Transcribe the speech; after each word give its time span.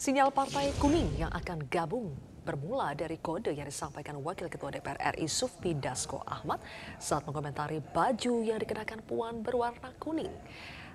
Sinyal 0.00 0.32
Partai 0.32 0.72
Kuning 0.80 1.12
yang 1.20 1.28
akan 1.28 1.68
gabung 1.68 2.16
bermula 2.40 2.96
dari 2.96 3.20
kode 3.20 3.52
yang 3.52 3.68
disampaikan 3.68 4.16
Wakil 4.24 4.48
Ketua 4.48 4.72
DPR 4.72 4.96
RI 5.12 5.28
Sufmi 5.28 5.76
Dasko 5.76 6.24
Ahmad 6.24 6.56
saat 6.96 7.20
mengomentari 7.28 7.84
baju 7.84 8.40
yang 8.40 8.56
dikenakan 8.56 9.04
Puan 9.04 9.44
berwarna 9.44 9.92
kuning. 10.00 10.32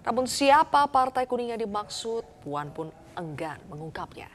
Namun 0.02 0.26
siapa 0.26 0.90
Partai 0.90 1.30
Kuning 1.30 1.54
yang 1.54 1.62
dimaksud, 1.62 2.26
Puan 2.42 2.74
pun 2.74 2.90
enggan 3.14 3.62
mengungkapnya. 3.70 4.26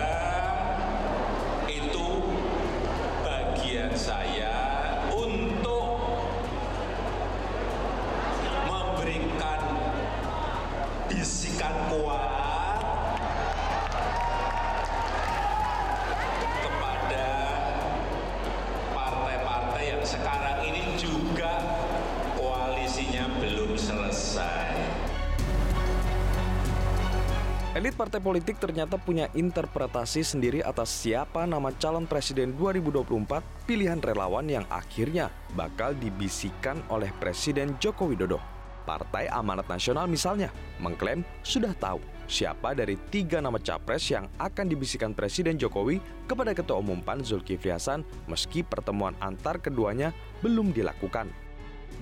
Elit 27.79 27.95
partai 27.95 28.19
politik 28.19 28.59
ternyata 28.59 28.99
punya 28.99 29.31
interpretasi 29.39 30.27
sendiri 30.27 30.67
atas 30.67 30.91
siapa 30.91 31.47
nama 31.47 31.71
calon 31.79 32.11
presiden 32.11 32.51
2024 32.59 33.07
pilihan 33.71 34.03
relawan 34.03 34.51
yang 34.51 34.67
akhirnya 34.67 35.31
bakal 35.55 35.95
dibisikkan 35.95 36.83
oleh 36.91 37.15
Presiden 37.23 37.79
Joko 37.79 38.11
Widodo. 38.11 38.43
Partai 38.83 39.31
Amanat 39.31 39.71
Nasional 39.71 40.11
misalnya 40.11 40.51
mengklaim 40.83 41.23
sudah 41.47 41.71
tahu 41.79 42.03
siapa 42.27 42.75
dari 42.75 42.99
tiga 43.15 43.39
nama 43.39 43.63
capres 43.63 44.11
yang 44.11 44.27
akan 44.43 44.67
dibisikkan 44.67 45.15
Presiden 45.15 45.55
Jokowi 45.55 46.03
kepada 46.27 46.59
Ketua 46.59 46.83
Umum 46.83 46.99
PAN 46.99 47.23
Zulkifli 47.23 47.71
Hasan 47.71 48.03
meski 48.27 48.67
pertemuan 48.67 49.15
antar 49.23 49.63
keduanya 49.63 50.11
belum 50.43 50.75
dilakukan. 50.75 51.31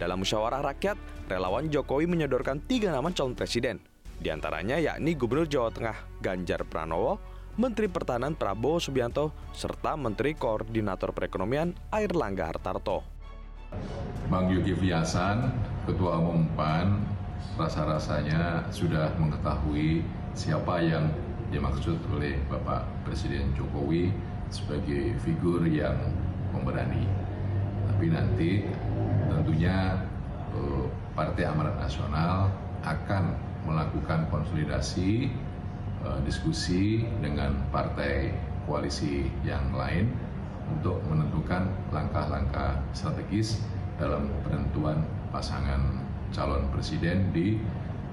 Dalam 0.00 0.24
musyawarah 0.24 0.72
rakyat, 0.72 0.96
relawan 1.28 1.68
Jokowi 1.68 2.08
menyodorkan 2.08 2.64
tiga 2.64 2.96
nama 2.96 3.12
calon 3.12 3.36
presiden, 3.36 3.76
di 4.16 4.28
antaranya 4.32 4.80
yakni 4.80 5.12
Gubernur 5.12 5.48
Jawa 5.48 5.68
Tengah 5.68 5.96
Ganjar 6.24 6.64
Pranowo, 6.64 7.20
Menteri 7.56 7.88
Pertahanan 7.88 8.36
Prabowo 8.36 8.80
Subianto, 8.80 9.32
serta 9.52 9.96
Menteri 9.96 10.36
Koordinator 10.36 11.12
Perekonomian 11.12 11.72
Air 11.92 12.12
Langga 12.16 12.48
Hartarto. 12.48 13.04
Bang 14.26 14.50
Zulkifli 14.50 14.90
Hasan, 14.90 15.52
Ketua 15.86 16.18
Umum 16.18 16.48
PAN, 16.58 17.00
rasa-rasanya 17.56 18.66
sudah 18.74 19.12
mengetahui 19.16 20.02
siapa 20.36 20.82
yang 20.82 21.08
dimaksud 21.48 21.96
oleh 22.10 22.36
Bapak 22.50 22.84
Presiden 23.06 23.54
Jokowi 23.54 24.10
sebagai 24.50 25.14
figur 25.22 25.62
yang 25.64 25.96
pemberani. 26.50 27.06
Tapi 27.86 28.06
nanti 28.10 28.50
tentunya 29.30 29.94
eh, 30.52 30.84
Partai 31.14 31.44
Amanat 31.48 31.76
Nasional 31.80 32.50
akan 32.82 33.32
melakukan 33.66 34.30
konsolidasi 34.30 35.26
uh, 36.06 36.22
diskusi 36.22 37.02
dengan 37.18 37.58
partai 37.74 38.30
koalisi 38.64 39.26
yang 39.42 39.74
lain 39.74 40.14
untuk 40.66 40.98
menentukan 41.06 41.70
langkah-langkah 41.94 42.82
strategis 42.90 43.62
dalam 43.98 44.30
penentuan 44.46 45.02
pasangan 45.30 46.02
calon 46.34 46.66
presiden 46.74 47.30
di 47.30 47.58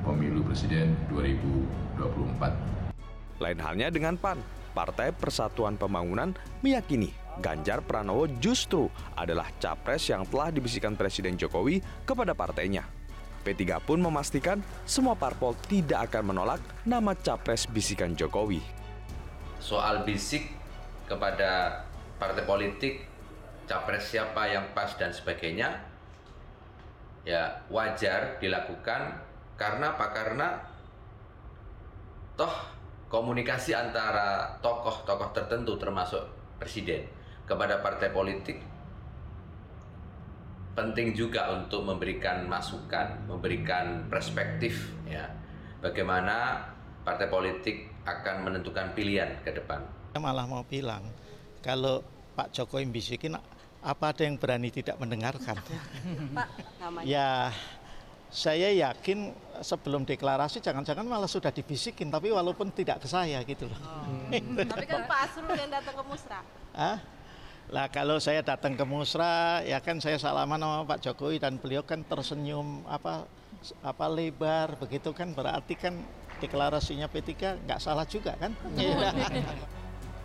pemilu 0.06 0.46
presiden 0.46 0.94
2024. 1.10 3.42
Lain 3.42 3.60
halnya 3.60 3.90
dengan 3.90 4.16
PAN, 4.16 4.38
Partai 4.78 5.10
Persatuan 5.14 5.78
Pembangunan 5.78 6.34
meyakini 6.62 7.14
Ganjar 7.42 7.82
Pranowo 7.82 8.30
justru 8.38 8.86
adalah 9.18 9.50
capres 9.58 10.06
yang 10.06 10.22
telah 10.30 10.54
dibisikkan 10.54 10.94
Presiden 10.94 11.34
Jokowi 11.34 11.82
kepada 12.06 12.38
partainya. 12.38 12.86
P3 13.44 13.84
pun 13.84 14.00
memastikan 14.00 14.64
semua 14.88 15.20
parpol 15.20 15.54
tidak 15.68 16.10
akan 16.10 16.32
menolak 16.32 16.64
nama 16.88 17.12
capres 17.14 17.68
bisikan 17.68 18.16
Jokowi. 18.16 18.64
Soal 19.60 20.08
bisik 20.08 20.48
kepada 21.06 21.84
partai 22.16 22.48
politik, 22.48 23.04
capres 23.68 24.08
siapa 24.08 24.48
yang 24.48 24.72
pas 24.72 24.96
dan 24.96 25.12
sebagainya, 25.12 25.84
ya 27.28 27.68
wajar 27.68 28.40
dilakukan 28.40 29.20
karena 29.60 29.96
apa? 29.96 30.06
Karena 30.16 30.48
toh 32.40 32.56
komunikasi 33.12 33.78
antara 33.78 34.58
tokoh-tokoh 34.64 35.30
tertentu 35.38 35.78
termasuk 35.78 36.26
presiden 36.58 37.06
kepada 37.46 37.84
partai 37.84 38.10
politik 38.10 38.73
penting 40.74 41.14
juga 41.14 41.54
untuk 41.54 41.86
memberikan 41.86 42.50
masukan, 42.50 43.30
memberikan 43.30 44.10
perspektif 44.10 44.94
ya. 45.06 45.30
Bagaimana 45.80 46.66
partai 47.06 47.28
politik 47.30 47.92
akan 48.04 48.50
menentukan 48.50 48.92
pilihan 48.98 49.40
ke 49.46 49.54
depan. 49.54 49.84
Malah 50.18 50.46
mau 50.46 50.64
bilang 50.66 51.06
kalau 51.62 52.02
Pak 52.34 52.54
Jokowi 52.54 52.90
bisikin 52.90 53.38
apa 53.84 54.06
ada 54.16 54.24
yang 54.24 54.40
berani 54.40 54.72
tidak 54.72 54.96
mendengarkan? 54.98 55.60
Pak, 56.38 56.48
namanya. 56.80 57.06
Ya, 57.06 57.52
saya 58.34 58.74
yakin 58.74 59.36
sebelum 59.62 60.08
deklarasi 60.10 60.58
jangan-jangan 60.58 61.06
malah 61.06 61.30
sudah 61.30 61.54
dibisikin 61.54 62.10
tapi 62.10 62.34
walaupun 62.34 62.74
tidak 62.74 63.04
ke 63.04 63.08
saya 63.12 63.44
gitu 63.46 63.70
loh. 63.70 63.80
Oh. 63.86 64.34
tapi 64.66 64.86
kan 64.90 65.06
Pak 65.12 65.20
Asrul 65.30 65.54
yang 65.54 65.70
datang 65.70 65.96
ke 66.00 66.04
Musra. 66.08 66.42
Hah? 66.74 66.98
Lah 67.72 67.88
kalau 67.88 68.20
saya 68.20 68.44
datang 68.44 68.76
ke 68.76 68.84
Musra 68.84 69.64
ya 69.64 69.80
kan 69.80 70.02
saya 70.04 70.20
salaman 70.20 70.60
sama 70.60 70.84
Pak 70.84 71.00
Jokowi 71.00 71.40
dan 71.40 71.62
beliau 71.62 71.86
kan 71.88 72.04
tersenyum 72.04 72.84
apa 72.90 73.24
apa 73.80 74.06
lebar 74.12 74.76
begitu 74.76 75.16
kan 75.16 75.32
berarti 75.32 75.80
kan 75.80 75.96
deklarasinya 76.44 77.08
P3 77.08 77.64
nggak 77.64 77.80
salah 77.80 78.04
juga 78.04 78.36
kan? 78.36 78.52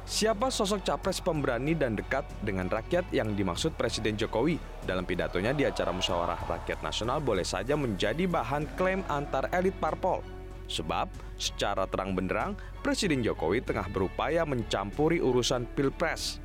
Siapa 0.09 0.49
sosok 0.49 0.89
capres 0.89 1.21
pemberani 1.21 1.77
dan 1.77 1.93
dekat 1.93 2.25
dengan 2.41 2.65
rakyat 2.73 3.13
yang 3.13 3.37
dimaksud 3.37 3.77
Presiden 3.77 4.17
Jokowi? 4.17 4.57
Dalam 4.89 5.05
pidatonya 5.05 5.53
di 5.53 5.69
acara 5.69 5.93
musyawarah 5.93 6.49
rakyat 6.49 6.81
nasional 6.81 7.21
boleh 7.21 7.45
saja 7.45 7.77
menjadi 7.77 8.25
bahan 8.25 8.65
klaim 8.81 9.05
antar 9.13 9.53
elit 9.53 9.77
parpol. 9.77 10.25
Sebab 10.65 11.13
secara 11.37 11.85
terang 11.85 12.17
benderang 12.17 12.57
Presiden 12.81 13.21
Jokowi 13.21 13.61
tengah 13.61 13.85
berupaya 13.93 14.49
mencampuri 14.49 15.21
urusan 15.21 15.69
pilpres. 15.77 16.41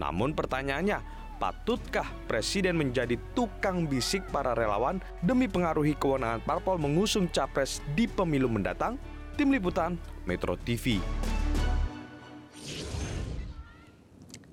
Namun 0.00 0.32
pertanyaannya, 0.32 1.00
patutkah 1.42 2.06
presiden 2.30 2.78
menjadi 2.78 3.18
tukang 3.34 3.90
bisik 3.90 4.22
para 4.30 4.54
relawan 4.54 5.02
demi 5.20 5.50
pengaruhi 5.50 5.98
kewenangan 5.98 6.44
parpol 6.46 6.78
mengusung 6.78 7.26
capres 7.26 7.82
di 7.98 8.06
pemilu 8.06 8.46
mendatang? 8.46 8.94
Tim 9.32 9.48
Liputan, 9.48 9.96
Metro 10.28 10.54
TV. 10.60 11.00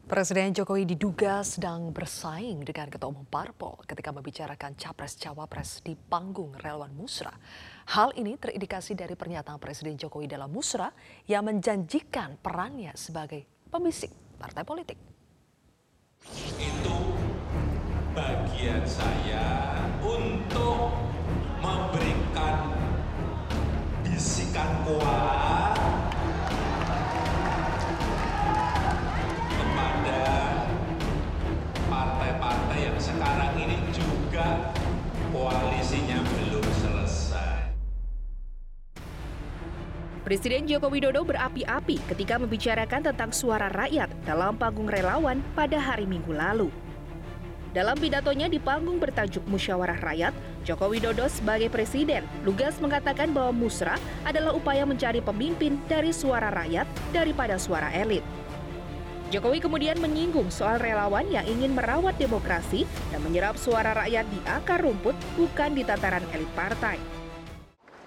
Presiden 0.10 0.58
Jokowi 0.58 0.90
diduga 0.90 1.46
sedang 1.46 1.94
bersaing 1.94 2.66
dengan 2.66 2.90
Ketua 2.90 3.14
Umum 3.14 3.30
Parpol 3.30 3.78
ketika 3.86 4.10
membicarakan 4.10 4.74
Capres-Cawapres 4.74 5.86
di 5.86 5.94
panggung 5.94 6.50
relawan 6.58 6.90
Musra. 6.98 7.30
Hal 7.94 8.18
ini 8.18 8.34
terindikasi 8.34 8.98
dari 8.98 9.14
pernyataan 9.14 9.62
Presiden 9.62 10.02
Jokowi 10.02 10.26
dalam 10.26 10.50
Musra 10.50 10.90
yang 11.30 11.46
menjanjikan 11.46 12.42
perannya 12.42 12.98
sebagai 12.98 13.46
pembisik 13.70 14.10
partai 14.42 14.66
politik. 14.66 15.09
Itu 16.60 17.16
bagian 18.12 18.84
saya 18.84 19.80
untuk 20.04 20.92
memberikan 21.64 22.76
bisikan 24.04 24.84
kuat 24.84 25.69
Presiden 40.30 40.70
Joko 40.70 40.94
Widodo 40.94 41.26
berapi-api 41.26 41.98
ketika 42.06 42.38
membicarakan 42.38 43.02
tentang 43.02 43.34
suara 43.34 43.66
rakyat 43.74 44.14
dalam 44.30 44.62
panggung 44.62 44.86
relawan 44.86 45.42
pada 45.58 45.82
hari 45.82 46.06
Minggu 46.06 46.38
lalu. 46.38 46.70
Dalam 47.74 47.98
pidatonya 47.98 48.46
di 48.46 48.62
panggung 48.62 49.02
bertajuk 49.02 49.42
Musyawarah 49.50 49.98
Rakyat, 49.98 50.38
Joko 50.70 50.94
Widodo 50.94 51.26
sebagai 51.26 51.74
presiden 51.74 52.30
lugas 52.46 52.78
mengatakan 52.78 53.34
bahwa 53.34 53.66
musra 53.66 53.98
adalah 54.22 54.54
upaya 54.54 54.86
mencari 54.86 55.18
pemimpin 55.18 55.82
dari 55.90 56.14
suara 56.14 56.54
rakyat 56.54 56.86
daripada 57.10 57.58
suara 57.58 57.90
elit. 57.90 58.22
Jokowi 59.34 59.66
kemudian 59.66 59.98
menyinggung 59.98 60.54
soal 60.54 60.78
relawan 60.78 61.26
yang 61.34 61.50
ingin 61.50 61.74
merawat 61.74 62.14
demokrasi 62.22 62.86
dan 63.10 63.26
menyerap 63.26 63.58
suara 63.58 63.98
rakyat 63.98 64.30
di 64.30 64.38
akar 64.46 64.86
rumput 64.86 65.18
bukan 65.34 65.74
di 65.74 65.82
tataran 65.82 66.26
elit 66.38 66.54
partai. 66.54 67.19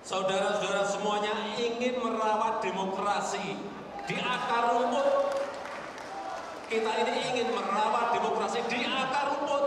Saudara-saudara 0.02 0.82
semuanya 0.82 1.30
ingin 1.54 1.94
merawat 2.02 2.58
demokrasi 2.58 3.54
di 4.10 4.18
akar 4.18 4.74
rumput 4.74 5.06
kita 6.66 6.90
ini 7.06 7.12
ingin 7.30 7.54
merawat 7.54 8.10
demokrasi 8.10 8.66
di 8.66 8.82
akar 8.82 9.30
rumput. 9.30 9.64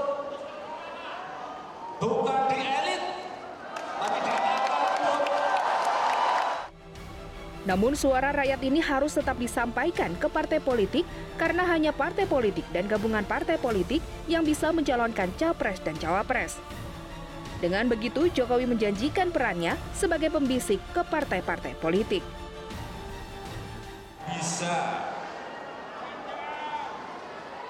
Bukan 2.04 2.42
di 2.52 2.60
elit, 2.60 3.02
tapi 3.96 4.18
di 4.20 4.32
akar 4.36 4.84
rumput. 5.00 5.32
Namun 7.64 7.96
suara 7.96 8.36
rakyat 8.36 8.60
ini 8.60 8.84
harus 8.84 9.16
tetap 9.16 9.40
disampaikan 9.40 10.20
ke 10.20 10.28
partai 10.28 10.60
politik 10.60 11.08
karena 11.40 11.64
hanya 11.64 11.96
partai 11.96 12.28
politik 12.28 12.68
dan 12.76 12.92
gabungan 12.92 13.24
partai 13.24 13.56
politik 13.56 14.04
yang 14.28 14.44
bisa 14.44 14.76
mencalonkan 14.76 15.32
capres 15.40 15.80
dan 15.80 15.96
cawapres. 15.96 16.60
Dengan 17.64 17.88
begitu, 17.88 18.28
Jokowi 18.28 18.68
menjanjikan 18.68 19.32
perannya 19.32 19.80
sebagai 19.96 20.28
pembisik 20.28 20.84
ke 20.92 21.02
partai-partai 21.08 21.80
politik. 21.80 22.22
Bisa 24.28 25.08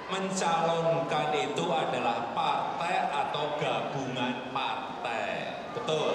mencalonkan 0.10 1.30
itu 1.38 1.66
adalah 1.70 2.34
partai 2.34 2.96
atau 3.14 3.46
gabungan 3.62 4.50
partai. 4.50 5.54
Betul. 5.78 6.14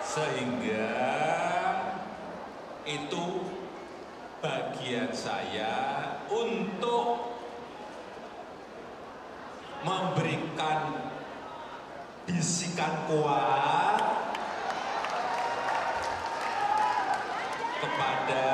Sehingga 0.00 0.96
itu 2.88 3.26
bagian 4.40 5.12
saya 5.12 5.74
untuk 6.32 7.35
memberikan 9.84 10.96
bisikan 12.26 13.06
kuat 13.10 14.00
kepada 17.82 18.48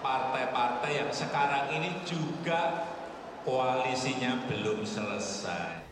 partai-partai 0.00 0.92
yang 1.02 1.10
sekarang 1.10 1.74
ini 1.76 1.90
juga 2.06 2.86
koalisinya 3.42 4.46
belum 4.48 4.86
selesai. 4.86 5.84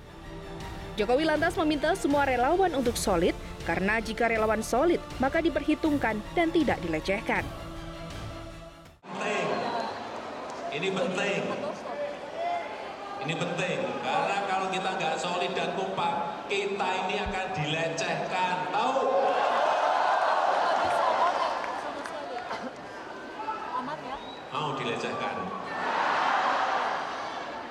Jokowi 0.94 1.26
lantas 1.26 1.58
meminta 1.58 1.90
semua 1.98 2.22
relawan 2.22 2.70
untuk 2.78 2.94
solid 2.94 3.34
karena 3.66 3.98
jika 3.98 4.30
relawan 4.30 4.62
solid 4.62 5.02
maka 5.18 5.42
diperhitungkan 5.42 6.22
dan 6.38 6.54
tidak 6.54 6.78
dilecehkan. 6.86 7.42
Penting, 9.02 9.48
ini 10.70 10.88
penting, 10.94 11.42
ini 13.24 13.34
penting 13.40 13.80
karena 14.04 14.36
kalau 14.44 14.68
kita 14.68 15.00
nggak 15.00 15.16
solid 15.16 15.52
dan 15.56 15.72
kompak 15.72 16.44
kita 16.44 16.88
ini 17.08 17.16
akan 17.24 17.46
dilecehkan, 17.56 18.68
tahu? 18.68 19.00
Mau 24.52 24.68
dilecehkan? 24.76 25.36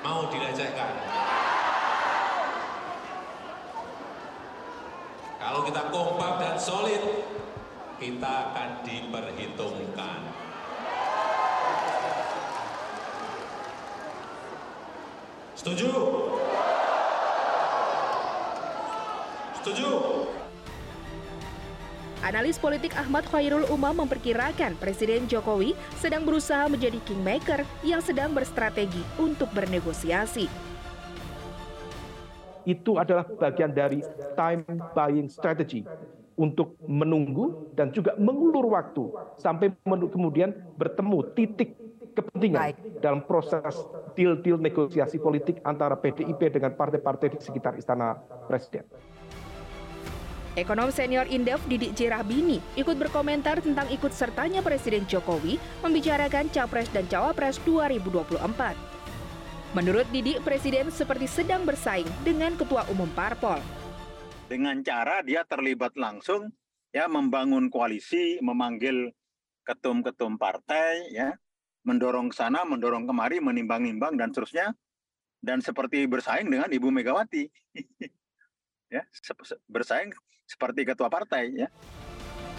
Mau 0.01 0.21
dilecehkan? 0.33 0.91
Kalau 5.37 5.61
kita 5.69 5.81
kompak 5.93 6.33
dan 6.41 6.55
solid, 6.57 7.03
kita 8.01 8.31
akan 8.49 8.69
diperhitungkan. 8.81 10.42
Setuju? 15.63 15.95
Setuju? 19.63 19.87
Analis 22.19 22.59
politik 22.59 22.91
Ahmad 22.99 23.23
Khairul 23.31 23.63
Umam 23.71 24.03
memperkirakan 24.03 24.75
Presiden 24.75 25.23
Jokowi 25.23 25.71
sedang 25.95 26.27
berusaha 26.27 26.67
menjadi 26.67 26.99
kingmaker 27.07 27.63
yang 27.79 28.03
sedang 28.03 28.35
berstrategi 28.35 28.99
untuk 29.15 29.47
bernegosiasi. 29.55 30.51
Itu 32.67 32.99
adalah 32.99 33.23
bagian 33.23 33.71
dari 33.71 34.03
time 34.35 34.67
buying 34.91 35.31
strategy 35.31 35.87
untuk 36.35 36.75
menunggu 36.91 37.71
dan 37.71 37.95
juga 37.95 38.19
mengulur 38.19 38.67
waktu 38.67 39.15
sampai 39.39 39.71
kemudian 39.87 40.51
bertemu 40.75 41.23
titik 41.39 41.82
kepentingan 42.13 42.61
Baik. 42.71 42.77
dalam 43.01 43.25
proses 43.25 43.75
deal-deal 44.13 44.61
negosiasi 44.61 45.17
politik 45.17 45.59
antara 45.65 45.97
PDIP 45.97 46.53
dengan 46.53 46.77
partai-partai 46.77 47.33
di 47.33 47.39
sekitar 47.41 47.75
istana 47.75 48.15
presiden. 48.47 48.85
Ekonom 50.53 50.93
senior 50.93 51.25
Indef 51.33 51.65
Didik 51.65 51.97
Jirahbini 51.97 52.61
ikut 52.77 52.93
berkomentar 52.93 53.57
tentang 53.65 53.89
ikut 53.89 54.13
sertanya 54.13 54.61
Presiden 54.61 55.01
Jokowi 55.09 55.57
membicarakan 55.81 56.45
Capres 56.53 56.93
dan 56.93 57.09
Cawapres 57.09 57.57
2024. 57.65 58.93
Menurut 59.73 60.05
Didik, 60.13 60.45
Presiden 60.45 60.93
seperti 60.93 61.25
sedang 61.25 61.65
bersaing 61.65 62.05
dengan 62.21 62.53
Ketua 62.53 62.85
Umum 62.93 63.09
Parpol. 63.17 63.57
Dengan 64.45 64.85
cara 64.85 65.25
dia 65.25 65.41
terlibat 65.41 65.97
langsung 65.97 66.53
ya 66.93 67.09
membangun 67.09 67.73
koalisi, 67.73 68.37
memanggil 68.37 69.09
ketum-ketum 69.65 70.37
partai 70.37 71.09
ya, 71.17 71.33
mendorong 71.83 72.31
ke 72.31 72.35
sana, 72.35 72.63
mendorong 72.63 73.07
kemari, 73.07 73.43
menimbang-nimbang 73.43 74.15
dan 74.15 74.31
seterusnya 74.31 74.75
dan 75.43 75.59
seperti 75.59 76.07
bersaing 76.07 76.47
dengan 76.47 76.71
Ibu 76.71 76.87
Megawati. 76.87 77.43
ya, 78.95 79.03
bersaing 79.67 80.15
seperti 80.47 80.87
ketua 80.87 81.11
partai 81.11 81.67
ya. 81.67 81.67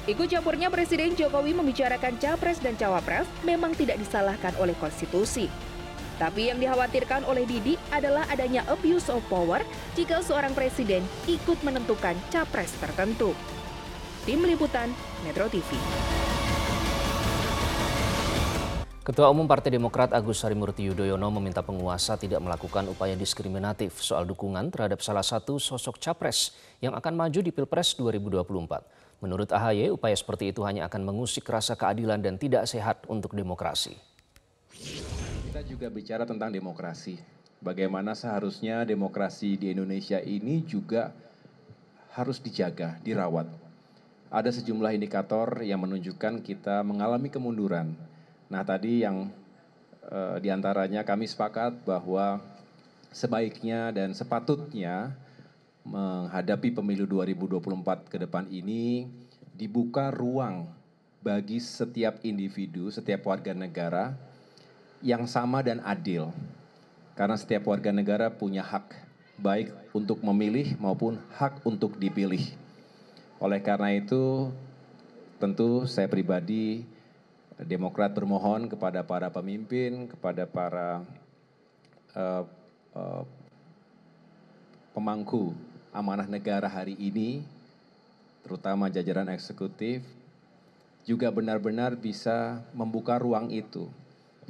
Ikut 0.05 0.29
campurnya 0.29 0.69
Presiden 0.69 1.17
Jokowi 1.17 1.57
membicarakan 1.57 2.21
Capres 2.21 2.61
dan 2.61 2.77
Cawapres 2.77 3.25
memang 3.41 3.73
tidak 3.73 3.97
disalahkan 3.97 4.53
oleh 4.61 4.77
konstitusi. 4.77 5.49
Tapi 6.21 6.53
yang 6.53 6.61
dikhawatirkan 6.61 7.25
oleh 7.25 7.49
Didi 7.49 7.75
adalah 7.91 8.29
adanya 8.31 8.63
abuse 8.71 9.09
of 9.11 9.25
power 9.27 9.65
jika 9.99 10.23
seorang 10.23 10.55
presiden 10.55 11.03
ikut 11.27 11.59
menentukan 11.67 12.15
capres 12.31 12.71
tertentu. 12.79 13.35
Tim 14.23 14.45
Liputan, 14.47 14.95
Metro 15.27 15.51
TV. 15.51 15.67
Ketua 19.05 19.29
Umum 19.29 19.45
Partai 19.45 19.69
Demokrat 19.69 20.17
Agus 20.17 20.41
Harimurti 20.49 20.89
Yudhoyono 20.89 21.29
meminta 21.29 21.61
penguasa 21.61 22.17
tidak 22.17 22.41
melakukan 22.41 22.89
upaya 22.89 23.13
diskriminatif 23.13 24.01
soal 24.01 24.25
dukungan 24.25 24.73
terhadap 24.73 25.05
salah 25.05 25.21
satu 25.21 25.61
sosok 25.61 26.01
capres 26.01 26.57
yang 26.81 26.97
akan 26.97 27.13
maju 27.13 27.45
di 27.45 27.53
Pilpres 27.53 27.93
2024. 28.01 29.21
Menurut 29.21 29.53
AHY, 29.53 29.93
upaya 29.93 30.17
seperti 30.17 30.57
itu 30.57 30.65
hanya 30.65 30.89
akan 30.89 31.05
mengusik 31.05 31.45
rasa 31.45 31.77
keadilan 31.77 32.17
dan 32.17 32.41
tidak 32.41 32.65
sehat 32.65 33.05
untuk 33.05 33.37
demokrasi. 33.37 33.93
Kita 34.73 35.61
juga 35.69 35.93
bicara 35.93 36.25
tentang 36.25 36.49
demokrasi. 36.49 37.21
Bagaimana 37.61 38.17
seharusnya 38.17 38.89
demokrasi 38.89 39.61
di 39.61 39.77
Indonesia 39.77 40.17
ini 40.25 40.65
juga 40.65 41.13
harus 42.17 42.41
dijaga, 42.41 42.97
dirawat. 43.05 43.53
ada 44.33 44.49
sejumlah 44.51 44.97
indikator 44.97 45.61
yang 45.61 45.85
menunjukkan 45.85 46.41
kita 46.41 46.81
mengalami 46.83 47.29
kemunduran. 47.29 48.14
Nah, 48.49 48.63
tadi 48.65 49.05
yang 49.05 49.33
eh, 50.09 50.37
di 50.41 50.49
antaranya 50.53 51.07
kami 51.07 51.25
sepakat 51.25 51.85
bahwa 51.85 52.41
sebaiknya 53.15 53.95
dan 53.95 54.13
sepatutnya 54.13 55.15
menghadapi 55.85 56.73
pemilu 56.73 57.05
2024 57.05 58.09
ke 58.09 58.17
depan 58.17 58.49
ini 58.49 59.07
dibuka 59.53 60.09
ruang 60.09 60.67
bagi 61.21 61.61
setiap 61.61 62.21
individu, 62.25 62.93
setiap 62.93 63.25
warga 63.29 63.57
negara 63.57 64.17
yang 65.01 65.25
sama 65.29 65.65
dan 65.65 65.81
adil. 65.85 66.33
Karena 67.15 67.39
setiap 67.39 67.71
warga 67.71 67.95
negara 67.95 68.29
punya 68.29 68.61
hak 68.61 68.93
baik 69.39 69.71
untuk 69.95 70.21
memilih 70.21 70.75
maupun 70.77 71.21
hak 71.39 71.63
untuk 71.63 71.97
dipilih. 71.97 72.43
Oleh 73.39 73.63
karena 73.63 73.95
itu, 73.95 74.51
tentu 75.39 75.87
saya 75.87 76.11
pribadi 76.11 76.83
Demokrat 77.55 78.11
bermohon 78.11 78.67
kepada 78.67 79.07
para 79.07 79.31
pemimpin, 79.31 80.11
kepada 80.11 80.43
para 80.43 81.07
uh, 82.19 82.43
uh, 82.99 83.23
pemangku 84.91 85.55
amanah 85.95 86.27
negara 86.27 86.67
hari 86.67 86.99
ini, 86.99 87.47
terutama 88.43 88.91
jajaran 88.91 89.31
eksekutif, 89.31 90.03
juga 91.07 91.31
benar-benar 91.31 91.95
bisa 91.95 92.59
membuka 92.75 93.23
ruang 93.23 93.47
itu. 93.55 93.87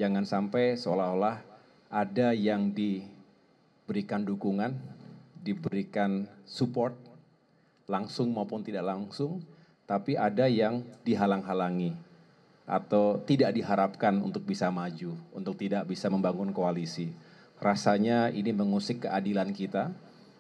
Jangan 0.01 0.25
sampai 0.25 0.81
seolah-olah 0.81 1.45
ada 1.93 2.33
yang 2.33 2.73
diberikan 2.73 4.25
dukungan, 4.25 4.81
diberikan 5.45 6.25
support, 6.49 6.97
langsung 7.85 8.33
maupun 8.33 8.65
tidak 8.65 8.89
langsung, 8.89 9.45
tapi 9.85 10.17
ada 10.17 10.49
yang 10.49 10.81
dihalang-halangi 11.05 12.14
atau 12.65 13.21
tidak 13.29 13.53
diharapkan 13.53 14.17
untuk 14.25 14.49
bisa 14.49 14.73
maju, 14.73 15.13
untuk 15.37 15.55
tidak 15.61 15.85
bisa 15.85 16.09
membangun 16.09 16.49
koalisi. 16.51 17.13
Rasanya 17.61 18.33
ini 18.33 18.51
mengusik 18.57 19.05
keadilan 19.05 19.53
kita, 19.53 19.93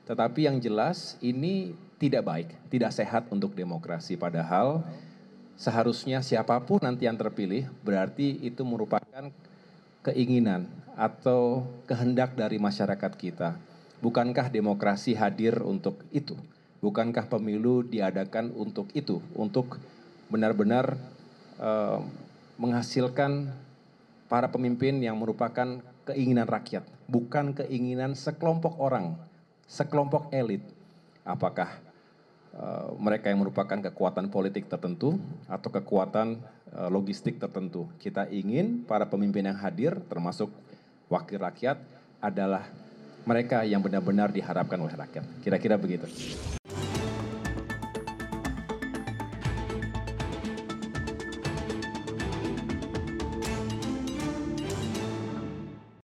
tetapi 0.08 0.48
yang 0.48 0.56
jelas 0.60 1.20
ini 1.20 1.76
tidak 2.00 2.24
baik, 2.24 2.48
tidak 2.72 2.92
sehat 2.92 3.28
untuk 3.28 3.52
demokrasi. 3.52 4.16
Padahal 4.16 4.84
seharusnya 5.54 6.24
siapa 6.24 6.58
pun 6.64 6.82
nanti 6.82 7.06
yang 7.06 7.16
terpilih 7.16 7.68
berarti 7.84 8.40
itu 8.42 8.64
merupakan 8.66 9.30
keinginan 10.04 10.68
atau 10.96 11.64
kehendak 11.88 12.36
dari 12.36 12.60
masyarakat 12.60 13.12
kita. 13.16 13.56
Bukankah 14.04 14.52
demokrasi 14.52 15.16
hadir 15.16 15.64
untuk 15.64 16.04
itu? 16.12 16.36
Bukankah 16.84 17.24
pemilu 17.32 17.80
diadakan 17.80 18.52
untuk 18.52 18.92
itu, 18.92 19.24
untuk 19.32 19.80
benar-benar 20.28 21.00
uh, 21.58 22.00
menghasilkan 22.58 23.50
para 24.30 24.50
pemimpin 24.50 24.98
yang 25.02 25.18
merupakan 25.18 25.82
keinginan 26.08 26.48
rakyat, 26.48 26.84
bukan 27.06 27.54
keinginan 27.54 28.12
sekelompok 28.16 28.78
orang, 28.78 29.18
sekelompok 29.68 30.30
elit. 30.30 30.62
Apakah 31.24 31.80
uh, 32.56 32.92
mereka 33.00 33.32
yang 33.32 33.40
merupakan 33.40 33.78
kekuatan 33.90 34.28
politik 34.28 34.68
tertentu 34.68 35.16
atau 35.48 35.68
kekuatan 35.72 36.40
uh, 36.72 36.88
logistik 36.92 37.40
tertentu? 37.40 37.88
Kita 37.96 38.28
ingin 38.28 38.84
para 38.84 39.08
pemimpin 39.08 39.48
yang 39.48 39.58
hadir, 39.58 39.96
termasuk 40.08 40.52
wakil 41.08 41.40
rakyat, 41.40 41.80
adalah 42.20 42.68
mereka 43.24 43.64
yang 43.64 43.80
benar-benar 43.80 44.28
diharapkan 44.32 44.76
oleh 44.76 44.92
rakyat. 44.92 45.24
Kira-kira 45.40 45.80
begitu. 45.80 46.04